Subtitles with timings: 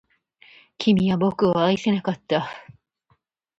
[0.79, 2.49] 君は僕を愛せなかった